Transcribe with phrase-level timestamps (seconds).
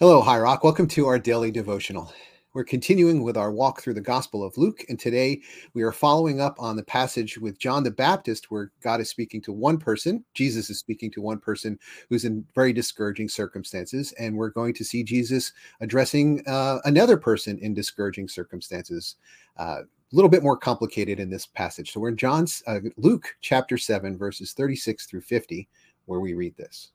[0.00, 0.62] Hello, High Rock.
[0.62, 2.12] Welcome to our daily devotional.
[2.54, 5.40] We're continuing with our walk through the Gospel of Luke, and today
[5.74, 9.42] we are following up on the passage with John the Baptist, where God is speaking
[9.42, 14.36] to one person, Jesus is speaking to one person who's in very discouraging circumstances, and
[14.36, 19.16] we're going to see Jesus addressing uh, another person in discouraging circumstances.
[19.56, 21.90] Uh, a little bit more complicated in this passage.
[21.90, 25.68] So we're in John's uh, Luke chapter 7, verses 36 through 50,
[26.06, 26.92] where we read this.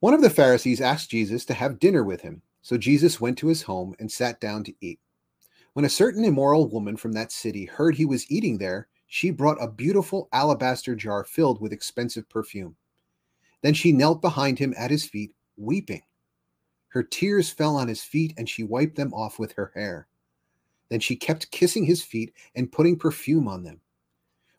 [0.00, 3.48] One of the Pharisees asked Jesus to have dinner with him, so Jesus went to
[3.48, 4.98] his home and sat down to eat.
[5.74, 9.62] When a certain immoral woman from that city heard he was eating there, she brought
[9.62, 12.76] a beautiful alabaster jar filled with expensive perfume.
[13.60, 16.02] Then she knelt behind him at his feet, weeping.
[16.88, 20.08] Her tears fell on his feet, and she wiped them off with her hair.
[20.88, 23.82] Then she kept kissing his feet and putting perfume on them.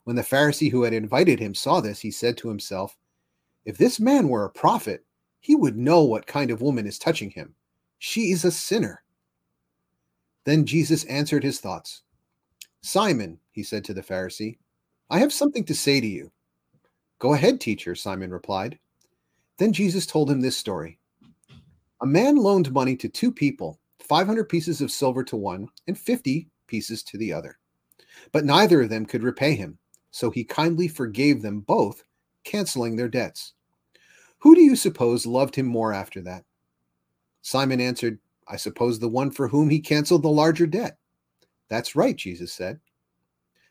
[0.04, 2.96] When the Pharisee who had invited him saw this, he said to himself,
[3.64, 5.04] If this man were a prophet,
[5.42, 7.54] he would know what kind of woman is touching him.
[7.98, 9.02] She is a sinner.
[10.44, 12.02] Then Jesus answered his thoughts.
[12.80, 14.56] Simon, he said to the Pharisee,
[15.10, 16.32] I have something to say to you.
[17.18, 18.78] Go ahead, teacher, Simon replied.
[19.58, 20.98] Then Jesus told him this story.
[22.00, 26.48] A man loaned money to two people, 500 pieces of silver to one and 50
[26.66, 27.58] pieces to the other.
[28.30, 29.78] But neither of them could repay him,
[30.10, 32.04] so he kindly forgave them both,
[32.44, 33.54] canceling their debts.
[34.42, 36.44] Who do you suppose loved him more after that?
[37.42, 40.98] Simon answered, I suppose the one for whom he canceled the larger debt.
[41.68, 42.80] That's right, Jesus said.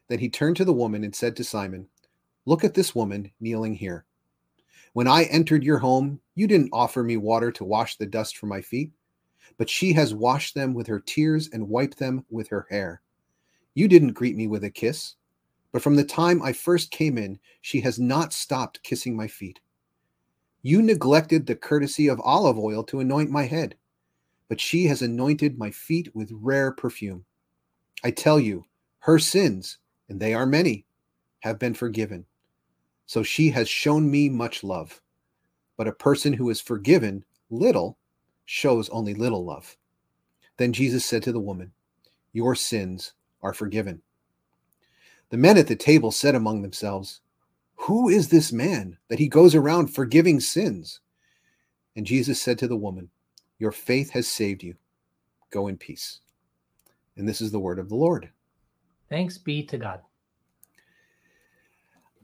[0.07, 1.89] Then he turned to the woman and said to Simon,
[2.45, 4.05] Look at this woman kneeling here.
[4.93, 8.47] When I entered your home, you didn't offer me water to wash the dust from
[8.47, 8.93] my feet,
[9.57, 13.01] but she has washed them with her tears and wiped them with her hair.
[13.73, 15.15] You didn't greet me with a kiss,
[15.73, 19.59] but from the time I first came in, she has not stopped kissing my feet.
[20.63, 23.75] You neglected the courtesy of olive oil to anoint my head,
[24.47, 27.25] but she has anointed my feet with rare perfume.
[28.03, 28.65] I tell you,
[28.99, 30.85] her sins, and they are many,
[31.39, 32.25] have been forgiven.
[33.07, 35.01] So she has shown me much love.
[35.77, 37.97] But a person who is forgiven little
[38.45, 39.75] shows only little love.
[40.57, 41.71] Then Jesus said to the woman,
[42.33, 44.01] Your sins are forgiven.
[45.29, 47.21] The men at the table said among themselves,
[47.81, 50.99] who is this man that he goes around forgiving sins?
[51.95, 53.09] And Jesus said to the woman,
[53.57, 54.75] Your faith has saved you.
[55.49, 56.19] Go in peace.
[57.17, 58.29] And this is the word of the Lord.
[59.09, 60.01] Thanks be to God.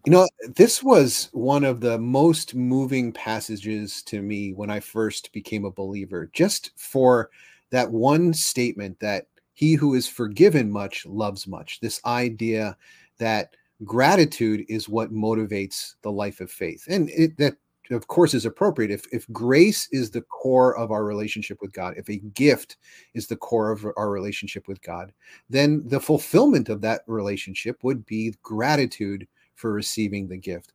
[0.05, 5.33] You know, this was one of the most moving passages to me when I first
[5.33, 7.31] became a believer, just for
[7.71, 9.25] that one statement that
[9.55, 11.79] he who is forgiven much loves much.
[11.79, 12.77] This idea
[13.17, 13.55] that
[13.85, 16.85] gratitude is what motivates the life of faith.
[16.89, 17.55] And it, that
[17.91, 18.91] of course is appropriate.
[18.91, 22.77] If if grace is the core of our relationship with god if a gift
[23.13, 25.13] is the core of our relationship with god
[25.49, 30.73] then the fulfillment of that relationship would be gratitude for receiving the gift.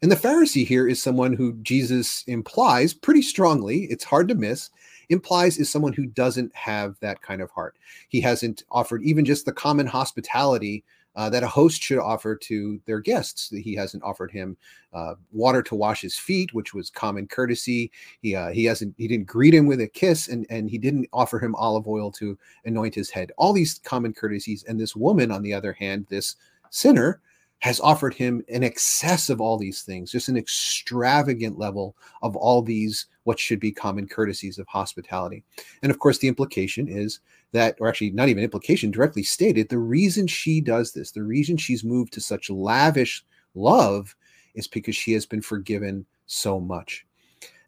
[0.00, 4.70] And the pharisee here is someone who jesus implies pretty strongly it's hard to miss
[5.08, 7.76] implies is someone who doesn't have that kind of heart.
[8.08, 10.84] He hasn't offered even just the common hospitality
[11.16, 13.50] uh, that a host should offer to their guests.
[13.50, 14.56] He hasn't offered him
[14.92, 17.90] uh, water to wash his feet, which was common courtesy.
[18.20, 21.08] He uh, he hasn't he didn't greet him with a kiss, and and he didn't
[21.12, 23.32] offer him olive oil to anoint his head.
[23.36, 24.64] All these common courtesies.
[24.64, 26.36] And this woman, on the other hand, this
[26.70, 27.20] sinner,
[27.62, 32.60] has offered him an excess of all these things, just an extravagant level of all
[32.60, 35.44] these what should be common courtesies of hospitality.
[35.80, 37.20] And of course, the implication is
[37.52, 41.56] that, or actually not even implication, directly stated, the reason she does this, the reason
[41.56, 43.24] she's moved to such lavish
[43.54, 44.16] love
[44.54, 47.06] is because she has been forgiven so much.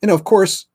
[0.03, 0.66] And of course,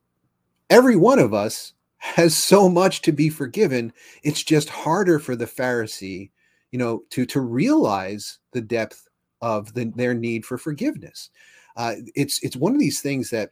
[0.69, 3.91] every one of us has so much to be forgiven.
[4.23, 6.29] It's just harder for the Pharisee,
[6.71, 9.08] you know, to to realize the depth
[9.41, 11.29] of the, their need for forgiveness.
[11.75, 13.51] Uh, it's it's one of these things that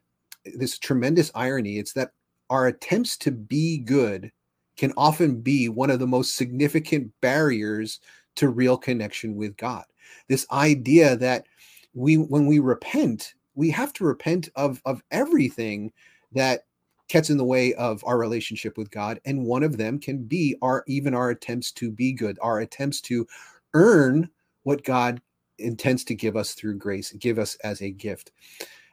[0.55, 1.77] this tremendous irony.
[1.77, 2.11] It's that
[2.49, 4.31] our attempts to be good
[4.77, 7.99] can often be one of the most significant barriers
[8.35, 9.83] to real connection with God.
[10.27, 11.47] This idea that
[11.93, 15.91] we, when we repent, we have to repent of of everything
[16.33, 16.65] that
[17.09, 20.55] gets in the way of our relationship with God, and one of them can be
[20.61, 23.25] our even our attempts to be good, our attempts to
[23.73, 24.29] earn
[24.63, 25.21] what God
[25.59, 28.31] intends to give us through grace, give us as a gift.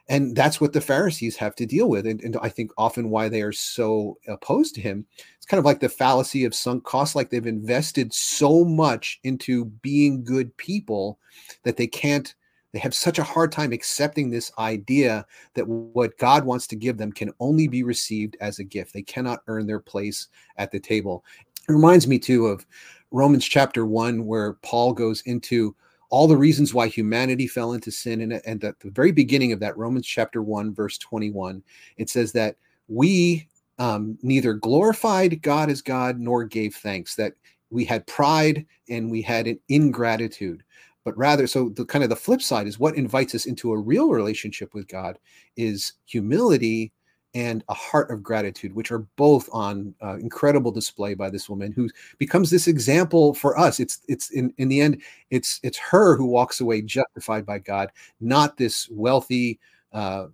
[0.07, 2.05] And that's what the Pharisees have to deal with.
[2.05, 5.05] And, and, I think often why they are so opposed to him,
[5.37, 9.65] it's kind of like the fallacy of sunk costs, like they've invested so much into
[9.65, 11.17] being good people
[11.63, 12.35] that they can't
[12.71, 15.25] They have such a hard time accepting this idea
[15.55, 18.93] that what God wants to give them can only be received as a gift.
[18.93, 20.27] They cannot earn their place
[20.57, 21.23] at the table.
[21.67, 22.65] It reminds me too of
[23.11, 25.73] Romans chapter 1, where Paul goes into
[26.15, 28.21] all the reasons why humanity fell into sin.
[28.21, 31.61] And, and at the very beginning of that, Romans chapter 1, verse 21,
[31.97, 32.55] it says that
[32.87, 37.33] we um, neither glorified God as God nor gave thanks, that
[37.69, 40.63] we had pride and we had an ingratitude
[41.03, 43.77] but rather so the kind of the flip side is what invites us into a
[43.77, 45.17] real relationship with god
[45.57, 46.91] is humility
[47.35, 51.73] and a heart of gratitude which are both on uh, incredible display by this woman
[51.73, 53.79] who becomes this example for us.
[53.79, 57.91] It's it's in in the end it's it's her who walks away justified by god
[58.21, 59.59] not this wealthy
[59.91, 60.27] uh,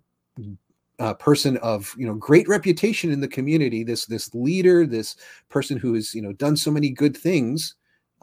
[1.00, 5.16] uh, person of you know great reputation in the community this this leader this
[5.48, 7.74] person who has you know done so many good things.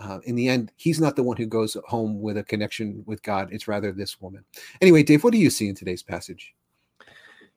[0.01, 3.21] Uh, in the end he's not the one who goes home with a connection with
[3.23, 3.49] god.
[3.51, 4.45] It's rather this woman.
[4.79, 6.55] Anyway dave what do you see in today's passage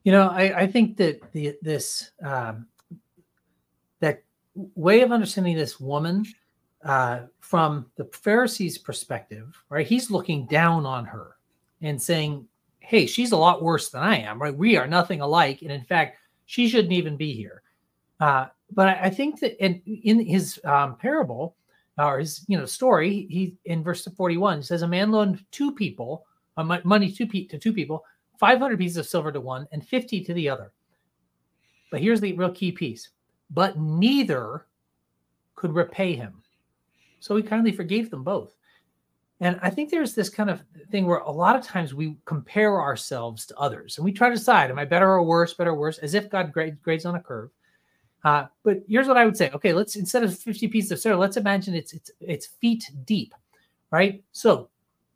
[0.04, 2.66] you know i, I think that the, this um,
[4.00, 4.22] that
[4.74, 6.24] way of understanding this woman
[6.84, 11.36] uh, from the pharisees perspective right he's looking down on her
[11.80, 12.46] and saying
[12.82, 14.54] hey, she's a lot worse than I am, right?
[14.54, 15.62] We are nothing alike.
[15.62, 17.62] And in fact, she shouldn't even be here.
[18.20, 21.56] Uh, but I, I, think that in, in his um, parable
[21.98, 26.26] or his you know story, he in verse 41 says, A man loaned two people
[26.56, 28.04] uh, money to, to two people,
[28.42, 30.72] 500 pieces of silver to one and 50 to the other.
[31.92, 33.10] But here's the real key piece.
[33.50, 34.66] But neither
[35.54, 36.42] could repay him.
[37.20, 38.56] So he kindly forgave them both.
[39.38, 42.80] And I think there's this kind of thing where a lot of times we compare
[42.80, 45.76] ourselves to others and we try to decide, am I better or worse, better or
[45.76, 47.50] worse, as if God grades, grades on a curve.
[48.24, 49.50] Uh, but here's what I would say.
[49.50, 53.34] Okay, let's instead of 50 pieces of silver, let's imagine it's it's it's feet deep,
[53.92, 54.24] right?
[54.32, 54.68] So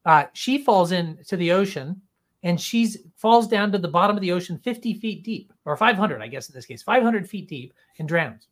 [0.05, 2.03] uh, she falls into the ocean
[2.43, 6.23] and she's falls down to the bottom of the ocean 50 feet deep, or 500,
[6.23, 8.49] I guess in this case, 500 feet deep and drowns.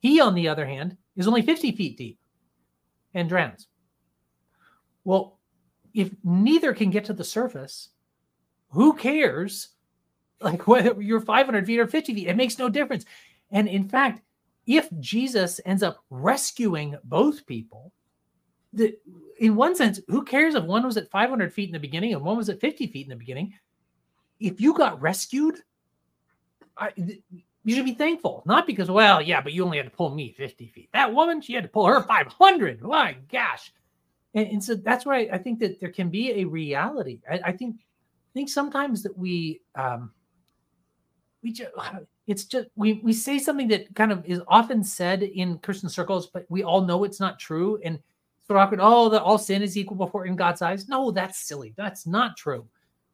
[0.00, 2.18] He, on the other hand, is only 50 feet deep
[3.14, 3.68] and drowns.
[5.04, 5.38] Well,
[5.94, 7.90] if neither can get to the surface,
[8.70, 9.68] who cares?
[10.42, 13.04] Like whether you're 500 feet or 50 feet, it makes no difference.
[13.50, 14.22] And in fact,
[14.66, 17.92] if Jesus ends up rescuing both people,
[18.72, 18.96] the,
[19.38, 22.22] in one sense, who cares if one was at 500 feet in the beginning and
[22.22, 23.54] one was at 50 feet in the beginning?
[24.38, 25.60] If you got rescued,
[26.76, 28.42] I, you should be thankful.
[28.46, 30.88] Not because, well, yeah, but you only had to pull me 50 feet.
[30.92, 32.80] That woman, she had to pull her 500.
[32.82, 33.72] My gosh.
[34.34, 37.20] And, and so that's why I think that there can be a reality.
[37.30, 40.12] I, I think I think sometimes that we um
[41.42, 41.70] we just
[42.26, 46.28] it's just we we say something that kind of is often said in Christian circles,
[46.28, 47.80] but we all know it's not true.
[47.84, 47.98] And
[48.50, 50.88] Oh, that all sin is equal before in God's eyes.
[50.88, 51.74] No, that's silly.
[51.76, 52.66] That's not true.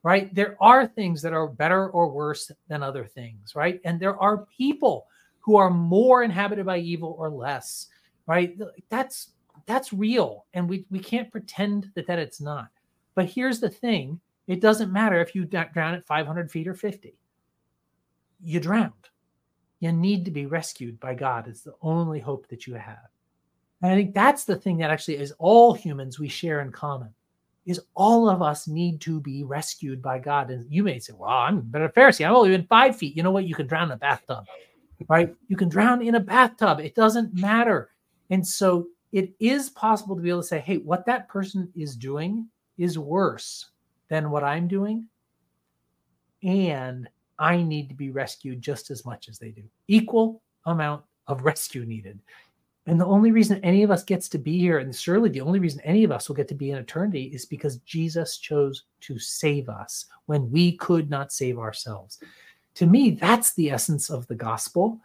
[0.02, 0.32] Right?
[0.34, 3.80] There are things that are better or worse than other things, right?
[3.84, 5.06] And there are people
[5.40, 7.88] who are more inhabited by evil or less,
[8.26, 8.56] right?
[8.88, 9.30] That's
[9.66, 12.68] that's real and we, we can't pretend that that it's not
[13.14, 17.16] but here's the thing it doesn't matter if you drown at 500 feet or 50
[18.42, 18.92] you drowned
[19.80, 23.08] you need to be rescued by god it's the only hope that you have
[23.86, 27.08] and i think that's the thing that actually is all humans we share in common
[27.64, 31.30] is all of us need to be rescued by god and you may say well
[31.30, 33.92] i'm better pharisee i'm only in five feet you know what you can drown in
[33.92, 34.44] a bathtub
[35.08, 37.90] right you can drown in a bathtub it doesn't matter
[38.30, 41.96] and so it is possible to be able to say, hey, what that person is
[41.96, 43.70] doing is worse
[44.08, 45.08] than what I'm doing.
[46.42, 49.62] And I need to be rescued just as much as they do.
[49.88, 52.18] Equal amount of rescue needed.
[52.86, 55.58] And the only reason any of us gets to be here, and surely the only
[55.58, 59.18] reason any of us will get to be in eternity, is because Jesus chose to
[59.18, 62.18] save us when we could not save ourselves.
[62.76, 65.00] To me, that's the essence of the gospel.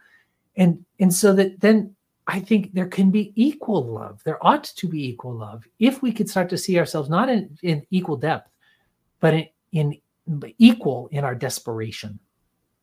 [0.56, 1.96] And, and so that then
[2.26, 4.22] I think there can be equal love.
[4.24, 7.58] There ought to be equal love if we could start to see ourselves not in,
[7.62, 8.48] in equal depth,
[9.20, 10.00] but in, in
[10.58, 12.18] equal in our desperation,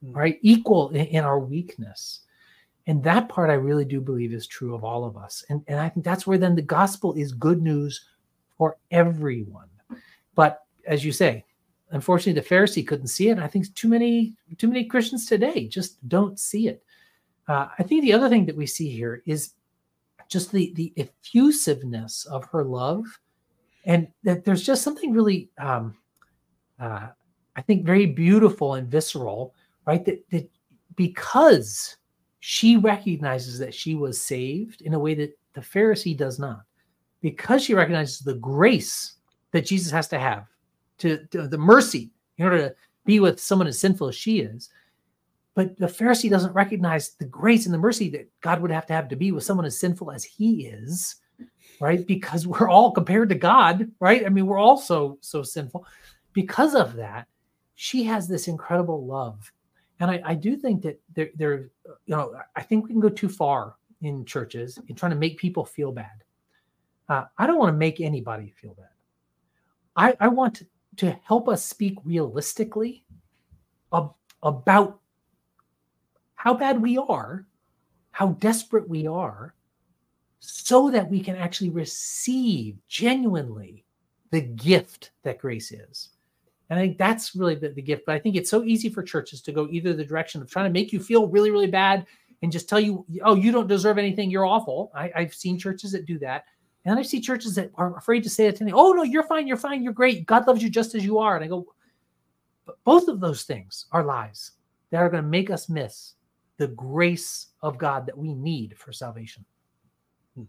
[0.03, 0.15] mm.
[0.15, 0.39] right?
[0.41, 2.21] Equal in, in, our weakness.
[2.89, 5.45] And that part I really do believe is true of all of us.
[5.49, 8.07] And, and I think that's where then the gospel is good news
[8.57, 9.67] for everyone.
[10.33, 11.45] But as you say,
[11.91, 13.37] unfortunately, the Pharisee couldn't see it.
[13.37, 16.83] I think too many, too many Christians today just don't see it.
[17.47, 19.53] Uh, I think the other thing that we see here is
[20.27, 23.05] just the the effusiveness of her love,
[23.85, 25.95] and that there's just something really, um,
[26.79, 27.09] uh,
[27.55, 29.53] I think, very beautiful and visceral,
[29.85, 30.03] right?
[30.05, 30.49] That that
[30.95, 31.97] because
[32.39, 36.61] she recognizes that she was saved in a way that the Pharisee does not,
[37.21, 39.15] because she recognizes the grace
[39.51, 40.47] that Jesus has to have
[40.99, 44.69] to, to the mercy in order to be with someone as sinful as she is.
[45.55, 48.93] But the Pharisee doesn't recognize the grace and the mercy that God would have to
[48.93, 51.15] have to be with someone as sinful as he is,
[51.81, 52.05] right?
[52.05, 54.25] Because we're all compared to God, right?
[54.25, 55.85] I mean, we're all so so sinful.
[56.31, 57.27] Because of that,
[57.75, 59.51] she has this incredible love.
[59.99, 61.71] And I, I do think that there, there,
[62.05, 65.37] you know, I think we can go too far in churches in trying to make
[65.37, 66.23] people feel bad.
[67.09, 68.85] Uh, I don't want to make anybody feel bad.
[69.95, 73.03] I, I want to, to help us speak realistically
[73.93, 74.13] ab-
[74.43, 74.99] about
[76.35, 77.45] how bad we are,
[78.11, 79.55] how desperate we are,
[80.39, 83.83] so that we can actually receive genuinely
[84.31, 86.11] the gift that grace is.
[86.69, 88.03] And I think that's really the, the gift.
[88.05, 90.65] But I think it's so easy for churches to go either the direction of trying
[90.65, 92.05] to make you feel really, really bad
[92.41, 94.91] and just tell you, oh, you don't deserve anything, you're awful.
[94.95, 96.45] I, have seen churches that do that.
[96.85, 99.23] And I see churches that are afraid to say that to me, oh, no, you're
[99.23, 100.25] fine, you're fine, you're great.
[100.25, 101.35] God loves you just as you are.
[101.35, 101.65] And I go,
[102.85, 104.51] both of those things are lies
[104.91, 106.13] that are going to make us miss
[106.57, 109.43] the grace of God that we need for salvation.
[110.35, 110.43] Hmm.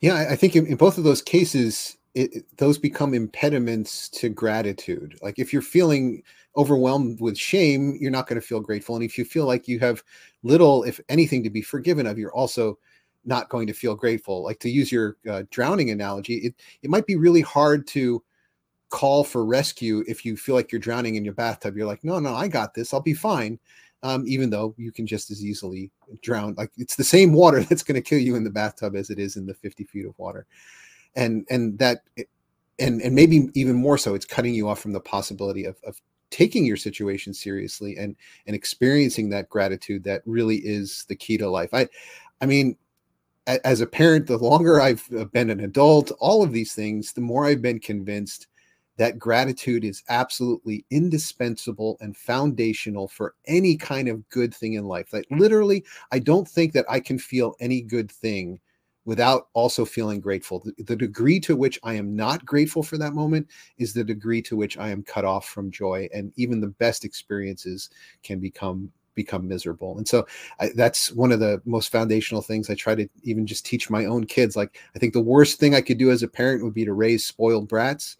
[0.00, 5.16] Yeah, I think in, in both of those cases, it, those become impediments to gratitude.
[5.22, 6.22] Like if you're feeling
[6.56, 8.96] overwhelmed with shame, you're not going to feel grateful.
[8.96, 10.02] And if you feel like you have
[10.42, 12.78] little, if anything, to be forgiven of, you're also
[13.24, 14.42] not going to feel grateful.
[14.42, 18.22] Like to use your uh, drowning analogy, it, it might be really hard to
[18.90, 21.76] call for rescue if you feel like you're drowning in your bathtub.
[21.76, 22.92] You're like, no, no, I got this.
[22.92, 23.60] I'll be fine.
[24.02, 25.90] Um, even though you can just as easily
[26.22, 26.54] drown.
[26.56, 29.20] Like it's the same water that's going to kill you in the bathtub as it
[29.20, 30.46] is in the 50 feet of water.
[31.18, 32.04] And and that
[32.78, 36.00] and and maybe even more so, it's cutting you off from the possibility of, of
[36.30, 41.48] taking your situation seriously and and experiencing that gratitude that really is the key to
[41.48, 41.74] life.
[41.74, 41.88] I
[42.40, 42.76] i mean
[43.64, 47.20] as a parent the longer i've uh, been an adult all of these things the
[47.20, 48.46] more i've been convinced
[48.98, 55.08] that gratitude is absolutely indispensable and foundational for any kind of good thing in life.
[55.10, 58.60] That literally i don't think that i can feel any good thing
[59.08, 60.58] without also feeling grateful.
[60.58, 63.48] The, the, degree to which I am not grateful for that moment
[63.78, 67.06] is the degree to which I am cut off from joy, and even the best
[67.06, 67.88] experiences
[68.22, 69.96] can become become miserable.
[69.96, 70.26] And so
[70.60, 74.04] I, that's one of the most foundational things I try to even just teach my
[74.04, 74.56] own kids.
[74.56, 76.92] Like I think the worst thing I could do as a parent would be to
[76.92, 78.18] raise spoiled brats.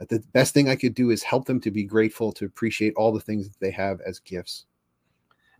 [0.00, 2.94] Uh, the best thing I could do is help them to be grateful, to appreciate
[2.96, 4.64] all the things that they have as gifts.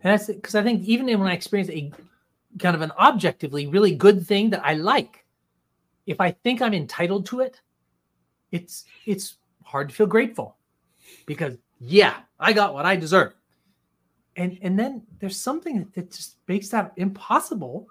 [0.03, 1.91] And that's because I think even when I experience a
[2.59, 5.25] kind of an objectively really good thing that I like.
[6.05, 7.61] If I think I'm entitled to it,
[8.51, 10.57] it's it's hard to feel grateful
[11.25, 13.33] because yeah, I got what I deserve.
[14.35, 17.87] And and then there's something that just makes that impossible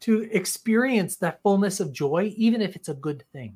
[0.00, 3.54] to experience that fullness of joy even if it's a good thing.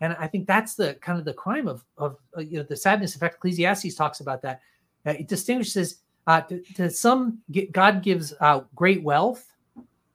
[0.00, 2.76] And I think that's the kind of the crime of of uh, you know the
[2.76, 3.14] sadness.
[3.14, 4.60] In fact, Ecclesiastes talks about that.
[5.04, 7.38] Uh, it distinguishes uh, to, to, some
[7.72, 9.52] God gives uh, great wealth,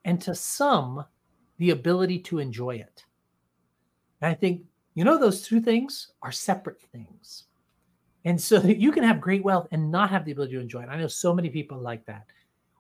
[0.06, 1.06] and to some,
[1.58, 3.06] the ability to enjoy it.
[4.22, 4.64] And I think,
[4.96, 7.46] you know, those two things are separate things.
[8.26, 10.90] And so you can have great wealth and not have the ability to enjoy it.
[10.90, 12.26] I know so many people like that.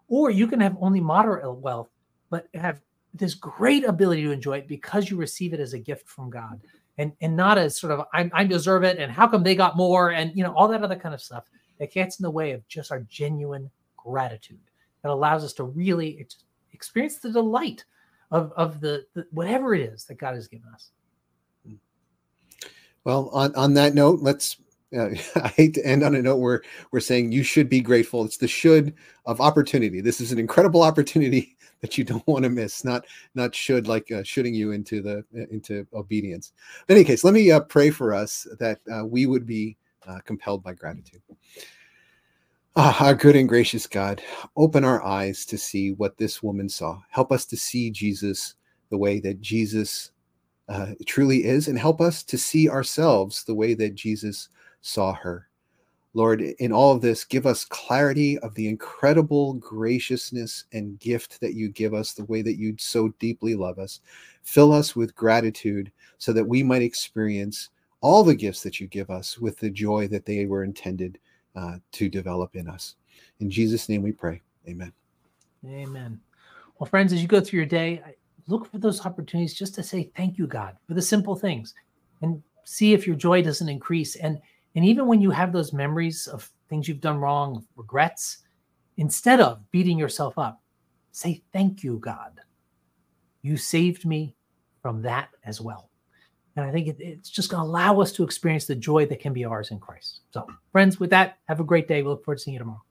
[0.08, 1.90] Or you can have only moderate wealth,
[2.30, 2.82] but have
[3.14, 6.62] this great ability to enjoy it because you receive it as a gift from God
[6.98, 8.98] and, and not as sort of, I, I deserve it.
[8.98, 10.12] And how come they got more?
[10.12, 11.46] And, you know, all that other kind of stuff
[11.80, 14.60] that gets in the way of just our genuine gratitude
[15.02, 16.10] that allows us to really
[16.74, 17.84] experience the delight
[18.32, 20.92] of of the, the whatever it is that God has given us.
[23.04, 24.58] Well, on on that note, let's.
[24.96, 25.10] Uh,
[25.42, 26.62] I hate to end on a note where
[26.92, 28.26] we're saying you should be grateful.
[28.26, 28.94] It's the should
[29.26, 30.02] of opportunity.
[30.02, 32.84] This is an incredible opportunity that you don't want to miss.
[32.84, 36.54] Not not should like uh, shooting you into the uh, into obedience.
[36.90, 40.20] In any case, let me uh, pray for us that uh, we would be uh,
[40.26, 41.22] compelled by gratitude.
[42.78, 44.22] Ah, our good and gracious God,
[44.56, 47.02] open our eyes to see what this woman saw.
[47.10, 48.56] Help us to see Jesus
[48.90, 50.12] the way that Jesus
[50.70, 54.48] uh, truly is, and help us to see ourselves the way that Jesus
[54.80, 55.50] saw her.
[56.14, 61.56] Lord, in all of this, give us clarity of the incredible graciousness and gift that
[61.56, 64.00] you give us, the way that you so deeply love us.
[64.44, 67.68] Fill us with gratitude so that we might experience
[68.00, 71.20] all the gifts that you give us with the joy that they were intended
[71.56, 72.96] uh, to develop in us.
[73.40, 74.42] In Jesus' name we pray.
[74.68, 74.94] Amen.
[75.66, 76.20] Amen.
[76.80, 78.02] Well, friends, as you go through your day,
[78.48, 81.74] look for those opportunities just to say thank you, God, for the simple things
[82.22, 84.16] and see if your joy doesn't increase.
[84.16, 84.40] And
[84.76, 88.40] and even when you have those memories of things you've done wrong, regrets,
[88.98, 90.62] instead of beating yourself up,
[91.12, 92.40] say thank you, God.
[93.42, 94.36] You saved me
[94.82, 95.91] from that as well.
[96.56, 99.20] And I think it, it's just going to allow us to experience the joy that
[99.20, 100.22] can be ours in Christ.
[100.32, 102.02] So, friends, with that, have a great day.
[102.02, 102.84] We look forward to seeing you tomorrow.